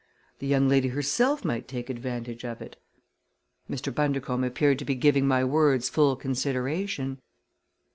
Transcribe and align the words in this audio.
The 0.39 0.47
young 0.47 0.67
lady 0.67 0.87
herself 0.87 1.45
might 1.45 1.67
take 1.67 1.87
advantage 1.87 2.43
of 2.43 2.59
it." 2.59 2.75
Mr. 3.69 3.93
Bundercombe 3.93 4.47
appeared 4.47 4.79
to 4.79 4.85
be 4.85 4.95
giving 4.95 5.27
my 5.27 5.43
words 5.43 5.89
full 5.89 6.15
consideration. 6.15 7.21